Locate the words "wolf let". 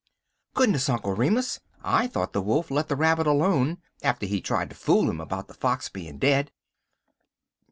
2.41-2.87